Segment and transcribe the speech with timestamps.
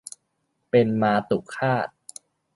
[0.69, 1.87] เป็นมาตุฆาต